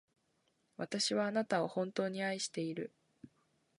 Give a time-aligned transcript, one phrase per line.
[0.77, 2.91] 私はあなたを、本当に愛している。